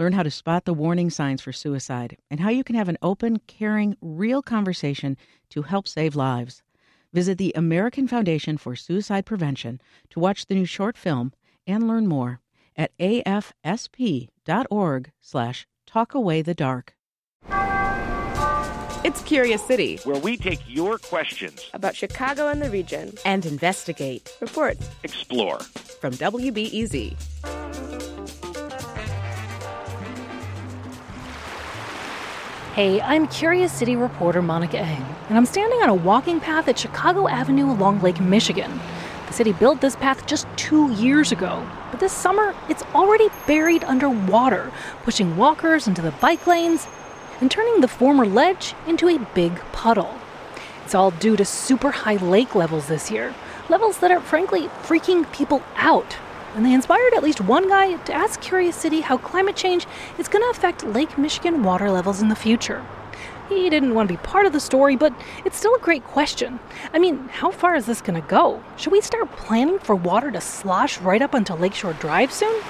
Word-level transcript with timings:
learn 0.00 0.14
how 0.14 0.22
to 0.22 0.30
spot 0.30 0.64
the 0.64 0.72
warning 0.72 1.10
signs 1.10 1.42
for 1.42 1.52
suicide, 1.52 2.16
and 2.30 2.40
how 2.40 2.48
you 2.48 2.64
can 2.64 2.74
have 2.74 2.88
an 2.88 2.96
open, 3.02 3.38
caring, 3.46 3.94
real 4.00 4.40
conversation 4.40 5.14
to 5.50 5.60
help 5.60 5.86
save 5.86 6.16
lives. 6.16 6.62
Visit 7.12 7.36
the 7.36 7.52
American 7.54 8.08
Foundation 8.08 8.56
for 8.56 8.74
Suicide 8.74 9.26
Prevention 9.26 9.78
to 10.08 10.18
watch 10.18 10.46
the 10.46 10.54
new 10.54 10.64
short 10.64 10.96
film 10.96 11.34
and 11.66 11.86
learn 11.86 12.06
more 12.06 12.40
at 12.76 12.96
afsp.org 12.98 14.30
slash 15.20 15.66
talkawaythedark. 15.86 16.88
It's 19.02 19.22
Curious 19.22 19.62
City, 19.66 19.98
where 20.04 20.20
we 20.20 20.38
take 20.38 20.60
your 20.66 20.96
questions 20.96 21.68
about 21.74 21.94
Chicago 21.94 22.48
and 22.48 22.62
the 22.62 22.70
region 22.70 23.12
and 23.26 23.44
investigate, 23.44 24.34
report, 24.40 24.78
explore. 25.02 25.58
From 25.58 26.14
WBEZ. 26.14 27.29
Hey, 32.74 33.00
I'm 33.00 33.26
Curious 33.26 33.72
City 33.72 33.96
reporter 33.96 34.40
Monica 34.40 34.78
Eng, 34.78 35.04
and 35.28 35.36
I'm 35.36 35.44
standing 35.44 35.82
on 35.82 35.88
a 35.88 35.94
walking 35.94 36.38
path 36.38 36.68
at 36.68 36.78
Chicago 36.78 37.26
Avenue 37.26 37.68
along 37.68 38.00
Lake 38.00 38.20
Michigan. 38.20 38.78
The 39.26 39.32
city 39.32 39.52
built 39.52 39.80
this 39.80 39.96
path 39.96 40.24
just 40.24 40.46
two 40.54 40.88
years 40.92 41.32
ago, 41.32 41.68
but 41.90 41.98
this 41.98 42.12
summer 42.12 42.54
it's 42.68 42.84
already 42.94 43.28
buried 43.48 43.82
under 43.82 44.08
water, 44.08 44.70
pushing 45.02 45.36
walkers 45.36 45.88
into 45.88 46.00
the 46.00 46.12
bike 46.12 46.46
lanes 46.46 46.86
and 47.40 47.50
turning 47.50 47.80
the 47.80 47.88
former 47.88 48.24
ledge 48.24 48.76
into 48.86 49.08
a 49.08 49.18
big 49.34 49.56
puddle. 49.72 50.14
It's 50.84 50.94
all 50.94 51.10
due 51.10 51.36
to 51.38 51.44
super 51.44 51.90
high 51.90 52.18
lake 52.18 52.54
levels 52.54 52.86
this 52.86 53.10
year, 53.10 53.34
levels 53.68 53.98
that 53.98 54.12
are 54.12 54.20
frankly 54.20 54.68
freaking 54.84 55.30
people 55.32 55.64
out. 55.74 56.18
And 56.54 56.66
they 56.66 56.74
inspired 56.74 57.14
at 57.14 57.22
least 57.22 57.40
one 57.40 57.68
guy 57.68 57.96
to 57.96 58.12
ask 58.12 58.40
Curious 58.40 58.74
City 58.74 59.02
how 59.02 59.18
climate 59.18 59.56
change 59.56 59.86
is 60.18 60.28
going 60.28 60.42
to 60.42 60.50
affect 60.50 60.84
Lake 60.84 61.16
Michigan 61.16 61.62
water 61.62 61.90
levels 61.90 62.20
in 62.20 62.28
the 62.28 62.34
future. 62.34 62.84
He 63.48 63.70
didn't 63.70 63.94
want 63.94 64.08
to 64.08 64.14
be 64.14 64.22
part 64.22 64.46
of 64.46 64.52
the 64.52 64.60
story, 64.60 64.96
but 64.96 65.12
it's 65.44 65.56
still 65.56 65.74
a 65.74 65.80
great 65.80 66.04
question. 66.04 66.60
I 66.92 66.98
mean, 66.98 67.28
how 67.28 67.50
far 67.50 67.74
is 67.74 67.86
this 67.86 68.00
going 68.00 68.20
to 68.20 68.28
go? 68.28 68.62
Should 68.76 68.92
we 68.92 69.00
start 69.00 69.30
planning 69.32 69.78
for 69.78 69.94
water 69.94 70.30
to 70.30 70.40
slosh 70.40 71.00
right 71.00 71.22
up 71.22 71.34
onto 71.34 71.54
Lakeshore 71.54 71.94
Drive 71.94 72.32
soon? 72.32 72.62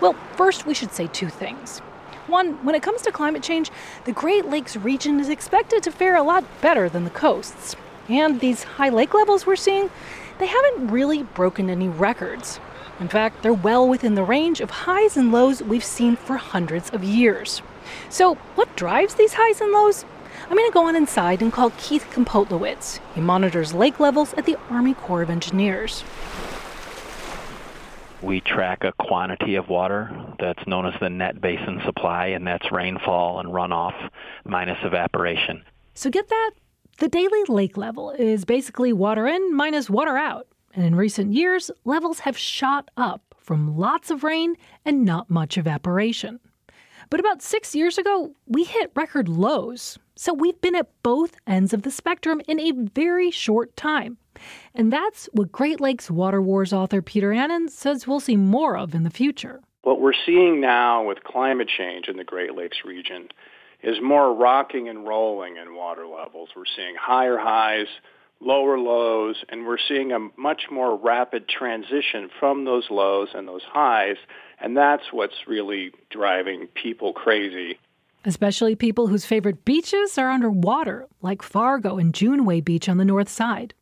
Well, 0.00 0.14
first, 0.36 0.66
we 0.66 0.74
should 0.74 0.92
say 0.92 1.06
two 1.08 1.28
things. 1.28 1.78
One, 2.26 2.64
when 2.64 2.74
it 2.74 2.82
comes 2.82 3.02
to 3.02 3.12
climate 3.12 3.42
change, 3.42 3.70
the 4.04 4.12
Great 4.12 4.46
Lakes 4.46 4.76
region 4.76 5.20
is 5.20 5.28
expected 5.28 5.82
to 5.84 5.92
fare 5.92 6.16
a 6.16 6.22
lot 6.22 6.44
better 6.60 6.88
than 6.88 7.04
the 7.04 7.10
coasts. 7.10 7.76
And 8.08 8.40
these 8.40 8.64
high 8.64 8.88
lake 8.88 9.14
levels 9.14 9.46
we're 9.46 9.56
seeing, 9.56 9.90
they 10.38 10.46
haven't 10.46 10.88
really 10.88 11.22
broken 11.22 11.70
any 11.70 11.88
records. 11.88 12.58
In 13.00 13.08
fact, 13.08 13.42
they're 13.42 13.52
well 13.52 13.86
within 13.86 14.14
the 14.14 14.22
range 14.22 14.60
of 14.60 14.70
highs 14.70 15.16
and 15.16 15.32
lows 15.32 15.62
we've 15.62 15.84
seen 15.84 16.16
for 16.16 16.36
hundreds 16.36 16.90
of 16.90 17.04
years. 17.04 17.62
So, 18.08 18.34
what 18.54 18.74
drives 18.76 19.14
these 19.14 19.34
highs 19.34 19.60
and 19.60 19.72
lows? 19.72 20.04
I'm 20.44 20.56
going 20.56 20.70
to 20.70 20.74
go 20.74 20.86
on 20.86 20.96
inside 20.96 21.42
and 21.42 21.52
call 21.52 21.70
Keith 21.78 22.06
Kompoltowicz. 22.10 23.00
He 23.14 23.20
monitors 23.20 23.74
lake 23.74 24.00
levels 24.00 24.34
at 24.34 24.46
the 24.46 24.56
Army 24.70 24.94
Corps 24.94 25.22
of 25.22 25.30
Engineers 25.30 26.04
we 28.22 28.40
track 28.40 28.82
a 28.82 28.92
quantity 28.92 29.54
of 29.54 29.68
water 29.68 30.10
that's 30.38 30.66
known 30.66 30.86
as 30.86 30.94
the 31.00 31.08
net 31.08 31.40
basin 31.40 31.80
supply, 31.84 32.26
and 32.26 32.46
that's 32.46 32.70
rainfall 32.72 33.38
and 33.38 33.50
runoff 33.50 33.94
minus 34.44 34.78
evaporation. 34.82 35.62
So 35.94 36.10
get 36.10 36.28
that? 36.28 36.50
The 36.98 37.08
daily 37.08 37.42
lake 37.48 37.76
level 37.76 38.10
is 38.10 38.44
basically 38.44 38.92
water 38.92 39.26
in 39.26 39.54
minus 39.54 39.88
water 39.88 40.16
out. 40.16 40.46
And 40.76 40.84
in 40.84 40.94
recent 40.94 41.32
years, 41.32 41.70
levels 41.84 42.20
have 42.20 42.36
shot 42.36 42.90
up 42.98 43.34
from 43.38 43.78
lots 43.78 44.10
of 44.10 44.22
rain 44.22 44.56
and 44.84 45.04
not 45.04 45.30
much 45.30 45.56
evaporation. 45.56 46.38
But 47.08 47.18
about 47.18 47.40
six 47.40 47.74
years 47.74 47.96
ago, 47.96 48.34
we 48.46 48.64
hit 48.64 48.92
record 48.94 49.28
lows. 49.28 49.98
So 50.16 50.34
we've 50.34 50.60
been 50.60 50.74
at 50.74 50.90
both 51.02 51.36
ends 51.46 51.72
of 51.72 51.82
the 51.82 51.90
spectrum 51.90 52.42
in 52.46 52.60
a 52.60 52.72
very 52.72 53.30
short 53.30 53.74
time. 53.76 54.18
And 54.74 54.92
that's 54.92 55.30
what 55.32 55.50
Great 55.50 55.80
Lakes 55.80 56.10
Water 56.10 56.42
Wars 56.42 56.72
author 56.72 57.00
Peter 57.00 57.32
Annin 57.32 57.70
says 57.70 58.06
we'll 58.06 58.20
see 58.20 58.36
more 58.36 58.76
of 58.76 58.94
in 58.94 59.02
the 59.02 59.10
future. 59.10 59.60
What 59.82 60.00
we're 60.00 60.12
seeing 60.26 60.60
now 60.60 61.04
with 61.04 61.24
climate 61.24 61.68
change 61.74 62.08
in 62.08 62.16
the 62.16 62.24
Great 62.24 62.54
Lakes 62.54 62.78
region 62.84 63.28
is 63.82 63.96
more 64.02 64.34
rocking 64.34 64.88
and 64.88 65.06
rolling 65.06 65.56
in 65.56 65.74
water 65.74 66.06
levels. 66.06 66.50
We're 66.54 66.64
seeing 66.76 66.96
higher 67.00 67.38
highs, 67.38 67.86
lower 68.40 68.78
lows, 68.78 69.44
and 69.48 69.66
we're 69.66 69.78
seeing 69.78 70.12
a 70.12 70.28
much 70.36 70.64
more 70.70 70.96
rapid 70.96 71.48
transition 71.48 72.28
from 72.38 72.64
those 72.64 72.90
lows 72.90 73.28
and 73.34 73.48
those 73.48 73.64
highs, 73.64 74.16
and 74.60 74.76
that's 74.76 75.12
what's 75.12 75.46
really 75.46 75.92
driving 76.10 76.66
people 76.68 77.12
crazy. 77.12 77.78
Especially 78.24 78.74
people 78.74 79.06
whose 79.06 79.24
favorite 79.24 79.64
beaches 79.64 80.18
are 80.18 80.30
underwater, 80.30 81.06
like 81.22 81.42
Fargo 81.42 81.96
and 81.96 82.12
Juneway 82.12 82.60
Beach 82.60 82.88
on 82.88 82.96
the 82.96 83.04
north 83.04 83.28
side. 83.28 83.72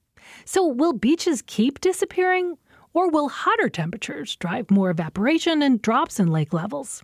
So, 0.44 0.66
will 0.66 0.92
beaches 0.92 1.42
keep 1.42 1.80
disappearing? 1.80 2.58
Or 2.94 3.10
will 3.10 3.28
hotter 3.28 3.68
temperatures 3.68 4.36
drive 4.36 4.70
more 4.70 4.88
evaporation 4.88 5.62
and 5.62 5.82
drops 5.82 6.20
in 6.20 6.28
lake 6.28 6.52
levels? 6.52 7.02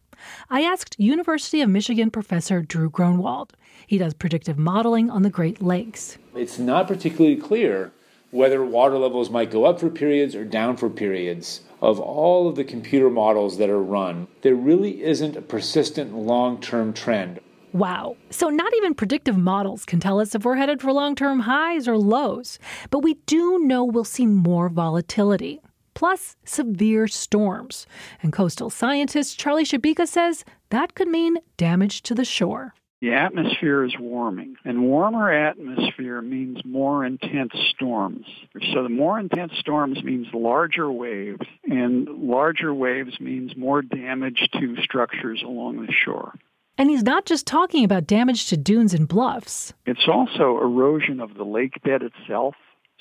I 0.49 0.63
asked 0.63 0.95
University 1.01 1.61
of 1.63 1.69
Michigan 1.69 2.13
professor 2.13 2.63
Drew 2.63 2.89
Gronewold. 2.89 3.51
He 3.89 3.99
does 3.99 4.15
predictive 4.15 4.57
modeling 4.57 5.11
on 5.11 5.23
the 5.23 5.31
Great 5.31 5.61
Lakes. 5.61 6.17
It's 6.37 6.61
not 6.61 6.87
particularly 6.87 7.35
clear 7.35 7.91
whether 8.31 8.65
water 8.65 8.99
levels 8.99 9.31
might 9.31 9.51
go 9.51 9.65
up 9.65 9.81
for 9.81 9.91
periods 9.91 10.37
or 10.37 10.45
down 10.45 10.77
for 10.77 10.89
periods. 10.89 11.63
Of 11.83 11.99
all 11.99 12.47
of 12.47 12.55
the 12.55 12.63
computer 12.63 13.11
models 13.11 13.59
that 13.59 13.69
are 13.69 13.83
run, 13.83 14.29
there 14.43 14.55
really 14.55 15.03
isn't 15.03 15.37
a 15.37 15.43
persistent 15.43 16.15
long 16.15 16.61
term 16.61 16.93
trend. 16.93 17.41
Wow. 17.73 18.17
So, 18.31 18.49
not 18.49 18.73
even 18.77 18.95
predictive 18.95 19.37
models 19.37 19.85
can 19.85 19.99
tell 19.99 20.21
us 20.21 20.35
if 20.35 20.45
we're 20.45 20.57
headed 20.57 20.81
for 20.81 20.93
long 20.93 21.15
term 21.15 21.41
highs 21.41 21.89
or 21.89 21.97
lows. 21.97 22.59
But 22.91 23.01
we 23.01 23.15
do 23.27 23.59
know 23.61 23.85
we'll 23.85 24.05
see 24.05 24.27
more 24.27 24.69
volatility, 24.69 25.61
plus 26.01 26.35
severe 26.47 27.07
storms. 27.07 27.87
And 28.23 28.33
coastal 28.33 28.71
scientist 28.71 29.39
Charlie 29.39 29.67
Shabica 29.67 30.09
says 30.09 30.47
that 30.71 30.95
could 30.95 31.09
mean 31.09 31.37
damage 31.59 32.01
to 32.05 32.15
the 32.15 32.25
shore. 32.25 32.73
The 33.03 33.13
atmosphere 33.13 33.85
is 33.85 33.93
warming, 34.01 34.57
and 34.65 34.85
warmer 34.85 35.31
atmosphere 35.31 36.23
means 36.23 36.65
more 36.65 37.05
intense 37.05 37.53
storms. 37.75 38.25
So 38.73 38.83
the 38.83 38.89
more 38.89 39.21
intense 39.21 39.53
storms 39.59 40.03
means 40.03 40.27
larger 40.33 40.91
waves, 40.91 41.47
and 41.65 42.09
larger 42.09 42.73
waves 42.73 43.21
means 43.21 43.55
more 43.55 43.83
damage 43.83 44.49
to 44.59 44.77
structures 44.83 45.43
along 45.45 45.85
the 45.85 45.93
shore. 45.93 46.33
And 46.79 46.89
he's 46.89 47.03
not 47.03 47.27
just 47.27 47.47
talking 47.47 47.85
about 47.85 48.07
damage 48.07 48.47
to 48.47 48.57
dunes 48.57 48.95
and 48.95 49.07
bluffs. 49.07 49.75
It's 49.85 50.09
also 50.09 50.63
erosion 50.63 51.21
of 51.21 51.35
the 51.35 51.45
lake 51.45 51.83
bed 51.83 52.01
itself. 52.03 52.55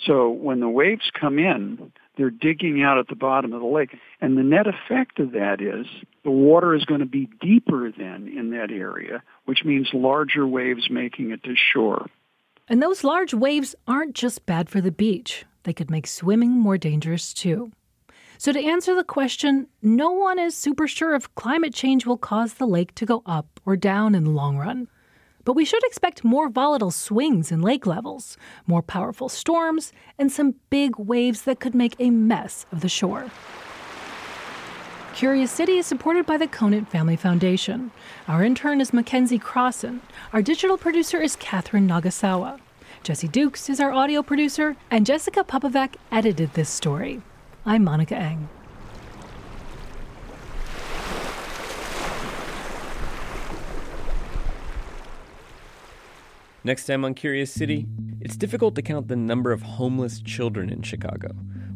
So 0.06 0.30
when 0.30 0.60
the 0.62 0.70
waves 0.70 1.12
come 1.20 1.40
in, 1.40 1.92
they're 2.20 2.30
digging 2.30 2.84
out 2.84 2.98
at 2.98 3.08
the 3.08 3.16
bottom 3.16 3.54
of 3.54 3.62
the 3.62 3.66
lake. 3.66 3.96
And 4.20 4.38
the 4.38 4.44
net 4.44 4.68
effect 4.68 5.20
of 5.20 5.32
that 5.32 5.62
is 5.62 5.88
the 6.26 6.32
water 6.32 6.76
is 6.76 6.84
going 6.84 7.00
to 7.00 7.06
be 7.06 7.30
deeper 7.40 7.90
then 7.98 8.28
in 8.28 8.50
that 8.52 8.72
area, 8.72 9.24
which 9.46 9.64
means 9.64 9.88
larger 9.94 10.46
waves 10.46 10.90
making 10.92 11.32
it 11.32 11.42
to 11.44 11.56
shore. 11.56 12.08
And 12.68 12.84
those 12.84 13.06
large 13.06 13.34
waves 13.34 13.74
aren't 13.88 14.16
just 14.16 14.46
bad 14.46 14.70
for 14.70 14.82
the 14.82 14.92
beach. 14.92 15.46
They 15.64 15.72
could 15.72 15.90
make 15.90 16.08
swimming 16.08 16.52
more 16.52 16.78
dangerous 16.78 17.34
too. 17.34 17.72
So, 18.38 18.52
to 18.52 18.64
answer 18.64 18.96
the 18.96 19.04
question, 19.04 19.68
no 19.82 20.12
one 20.12 20.40
is 20.40 20.56
super 20.56 20.88
sure 20.88 21.16
if 21.16 21.34
climate 21.36 21.74
change 21.74 22.06
will 22.06 22.18
cause 22.18 22.56
the 22.56 22.68
lake 22.68 22.96
to 22.96 23.06
go 23.06 23.22
up 23.26 23.60
or 23.66 23.76
down 23.76 24.14
in 24.14 24.26
the 24.26 24.30
long 24.30 24.58
run. 24.58 24.88
But 25.50 25.56
we 25.56 25.66
should 25.66 25.84
expect 25.84 26.24
more 26.24 26.48
volatile 26.48 26.92
swings 26.92 27.52
in 27.52 27.60
lake 27.64 27.88
levels, 27.88 28.38
more 28.68 28.84
powerful 28.84 29.30
storms, 29.30 29.92
and 30.20 30.32
some 30.32 30.54
big 30.70 31.00
waves 31.00 31.42
that 31.42 31.60
could 31.60 31.74
make 31.74 31.96
a 31.98 32.12
mess 32.12 32.68
of 32.72 32.82
the 32.82 32.88
shore. 32.88 33.32
Curious 35.16 35.50
City 35.50 35.80
is 35.80 35.88
supported 35.88 36.28
by 36.28 36.38
the 36.38 36.46
Conant 36.46 36.88
Family 36.88 37.16
Foundation. 37.16 37.90
Our 38.28 38.44
intern 38.44 38.80
is 38.80 38.94
Mackenzie 38.94 39.40
Crossan. 39.40 40.02
Our 40.34 40.44
digital 40.44 40.78
producer 40.78 41.20
is 41.20 41.36
Katherine 41.38 41.88
Nagasawa. 41.88 42.60
Jesse 43.02 43.28
Dukes 43.28 43.72
is 43.72 43.80
our 43.80 43.92
audio 43.92 44.22
producer, 44.22 44.76
and 44.92 45.04
Jessica 45.04 45.44
Pupovac 45.44 45.96
edited 46.12 46.54
this 46.54 46.70
story. 46.70 47.24
I'm 47.66 47.84
Monica 47.84 48.16
Eng. 48.16 48.50
Next 56.66 56.86
time 56.88 57.06
on 57.06 57.14
Curious 57.14 57.54
City, 57.54 57.88
it's 58.20 58.36
difficult 58.36 58.76
to 58.76 58.82
count 58.82 59.08
the 59.08 59.16
number 59.16 59.54
of 59.54 59.62
homeless 59.62 60.20
children 60.20 60.70
in 60.70 60.82
Chicago. 60.82 61.30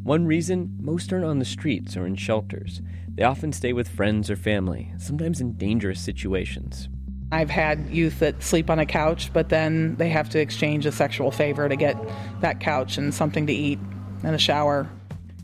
One 0.04 0.26
reason 0.26 0.76
most 0.78 1.14
aren't 1.14 1.24
on 1.24 1.40
the 1.40 1.46
streets 1.46 1.96
or 1.96 2.06
in 2.06 2.18
shelters. 2.18 2.82
They 3.08 3.24
often 3.24 3.54
stay 3.54 3.72
with 3.72 3.88
friends 3.88 4.30
or 4.30 4.36
family, 4.36 4.92
sometimes 4.98 5.40
in 5.40 5.54
dangerous 5.54 6.02
situations. 6.02 6.90
I've 7.32 7.50
had 7.50 7.90
youth 7.92 8.20
that 8.20 8.44
sleep 8.44 8.70
on 8.70 8.78
a 8.78 8.86
couch, 8.86 9.32
but 9.32 9.48
then 9.48 9.96
they 9.96 10.10
have 10.10 10.28
to 10.32 10.40
exchange 10.40 10.86
a 10.86 10.92
sexual 10.92 11.32
favor 11.32 11.70
to 11.70 11.78
get 11.78 11.98
that 12.42 12.60
couch 12.60 12.98
and 12.98 13.14
something 13.14 13.48
to 13.48 13.54
eat 13.54 13.80
and 14.24 14.36
a 14.36 14.40
shower. 14.40 14.90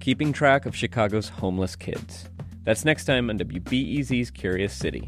Keeping 0.02 0.34
track 0.34 0.66
of 0.66 0.76
Chicago's 0.76 1.30
homeless 1.30 1.78
kids. 1.78 2.28
That's 2.66 2.84
next 2.84 3.06
time 3.06 3.30
on 3.30 3.40
WBEZ's 3.40 4.32
Curious 4.32 4.74
City. 4.74 5.08